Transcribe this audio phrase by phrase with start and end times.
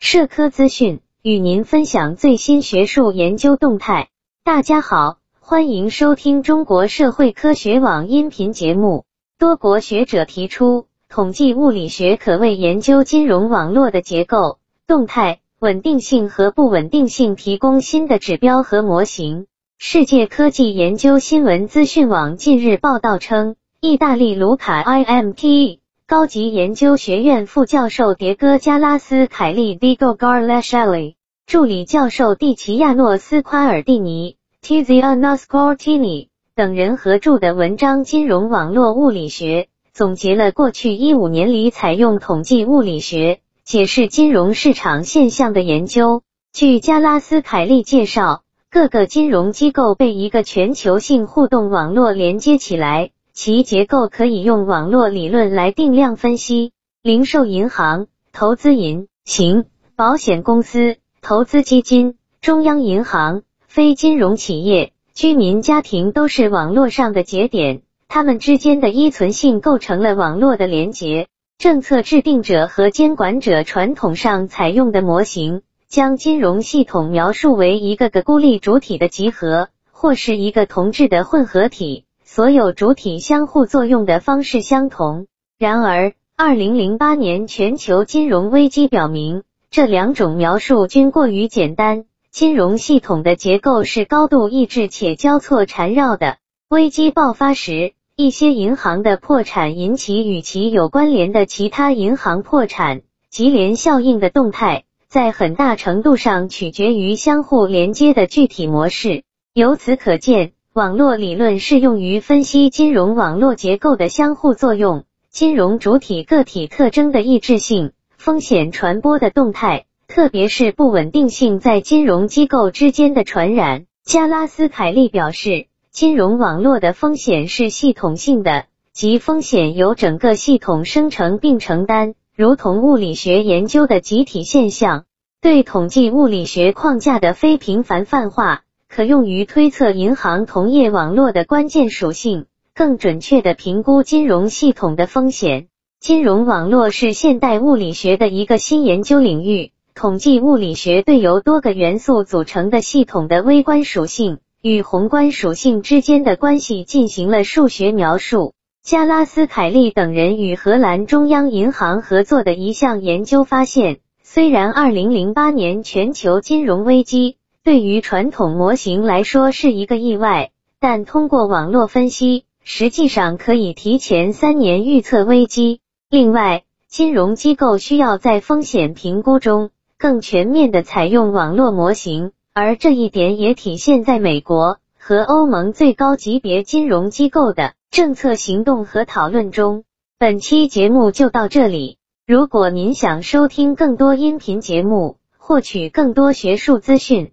[0.00, 4.08] 社科资讯，与您分享最新学术研究动态。
[4.44, 9.04] 大家好，欢迎收听中国社会科学网音频节目。
[9.40, 19.46] 多国学者提出，统计物理学可为研究金融网络的结构、动态、稳定性和不稳定性提供新的指标和模型。
[19.78, 25.77] 世界科技研究新闻资讯网近日报道称，意大利卢卡 IMT
[26.08, 31.16] 高级研究学院副教授迭戈·加拉斯凯利 d i g o Garlashelli）、
[31.46, 46.22] 助理教授蒂奇亚诺斯·夸尔蒂尼 （Tiziano Scortini） 等人合著的文章《金融网络物理学》，总结了过去一五年里采用统计物理学解释金融市场现象的研究。
[46.54, 48.44] 据加拉斯凯利介绍。
[48.70, 56.72] 各个金融机构被一个全球性互动网络连接起来，其结构可以用网络理论来定量分析。
[57.04, 71.28] 零售银行、投资银行、保险公司、投资基金、中央银行、非金融企业、居民家庭都是网络上的节点，它们之间的依存性构成了网络的连结。
[71.58, 75.62] 政策制定者和监管者传统上采用的模型。
[75.88, 85.26] 将金融系统描述为一个个孤立主体的集合，或是一个同质的混合体，所有主体相互作用的方式相同。
[85.58, 92.04] 然而，二零零八年全球金融危机表明，这两种描述均过于简单。
[92.30, 96.36] 金融系统的结构是高度抑制且交错缠绕的。
[96.68, 104.84] 危机爆发时，一些银行的破产引起与其有关联的其他银行破产，级联效应的动态。
[105.08, 109.22] 在很大程度上取决于相互连接的具体模式。
[109.54, 123.86] 由此可见，网络理论适用于分析金融网络结构的相互作用、金融主体个体特征的抑制性、风险传播的动态，特别是不稳定性在金融机构之间的传染。
[124.04, 132.14] 加拉斯凯利表示，金融网络的风险是系统性的，即风险由整个系统生成并承担。
[132.36, 135.06] 如同物理学研究的集体现象，
[135.40, 145.68] 对统计物理学框架的非频繁泛化，可用于推测银行同业网络的关键属性，更准确地评估金融系统的风险。
[146.00, 149.72] 金融网络是现代物理学的一个新研究领域。
[149.94, 158.54] 统计物理学对由多个元素组成的系统的微观属性与宏观属性之间的关系进行了数学描述。
[158.80, 167.37] 加拉斯凯利等人与荷兰中央银行合作的一项研究发现，虽然2008年全球金融危机
[167.68, 175.82] 对于传统模型来说是一个意外，但通过网络分析，实际上可以提前三年预测危机。
[176.08, 179.68] 另外，金融机构需要在风险评估中
[179.98, 187.74] 更全面的采用网络模型，而这一点也体现在美国和欧盟最高级别金融机构的。
[187.90, 189.84] 政策行动和讨论中，
[190.18, 191.98] 本期节目就到这里。
[192.26, 197.32] 如果您想收听更多音频节目，获取更多学术资讯，